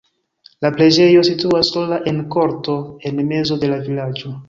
La 0.65 0.71
preĝejo 0.77 1.25
situas 1.27 1.71
sola 1.77 2.01
en 2.15 2.19
korto 2.39 2.81
en 3.11 3.25
mezo 3.33 3.63
de 3.65 3.75
la 3.75 3.83
vilaĝo. 3.89 4.39